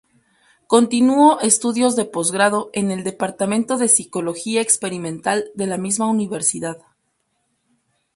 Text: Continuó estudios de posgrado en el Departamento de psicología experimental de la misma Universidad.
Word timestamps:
Continuó 0.65 1.39
estudios 1.41 1.95
de 1.95 2.05
posgrado 2.05 2.71
en 2.73 2.89
el 2.89 3.03
Departamento 3.03 3.77
de 3.77 3.87
psicología 3.87 4.59
experimental 4.59 5.51
de 5.53 5.67
la 5.67 5.77
misma 5.77 6.07
Universidad. 6.09 6.79